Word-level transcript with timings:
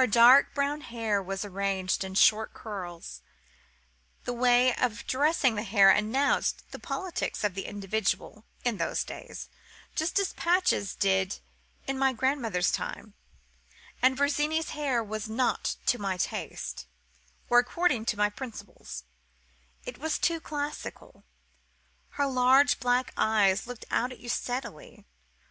Her 0.00 0.06
dark 0.06 0.54
brown 0.54 0.80
hair 0.80 1.22
was 1.22 1.44
arranged 1.44 2.04
in 2.04 2.14
short 2.14 2.54
curls—the 2.54 4.32
way 4.32 4.74
of 4.76 5.06
dressing 5.06 5.56
the 5.56 5.62
hair 5.62 5.90
announced 5.90 6.64
the 6.70 6.78
politics 6.78 7.44
of 7.44 7.52
the 7.52 7.66
individual, 7.66 8.46
in 8.64 8.78
those 8.78 9.04
days, 9.04 9.50
just 9.94 10.18
as 10.18 10.32
patches 10.32 10.94
did 10.94 11.38
in 11.86 11.98
my 11.98 12.14
grandmother's 12.14 12.70
time; 12.70 13.12
and 14.00 14.16
Virginie's 14.16 14.70
hair 14.70 15.04
was 15.04 15.28
not 15.28 15.76
to 15.84 15.98
my 15.98 16.16
taste, 16.16 16.86
or 17.50 17.58
according 17.58 18.06
to 18.06 18.16
my 18.16 18.30
principles: 18.30 19.04
it 19.84 19.98
was 19.98 20.18
too 20.18 20.40
classical. 20.40 21.24
Her 22.12 22.24
large, 22.26 22.80
black 22.80 23.12
eyes 23.18 23.66
looked 23.66 23.84
out 23.90 24.12
at 24.12 24.18
you 24.20 24.30
steadily. 24.30 25.04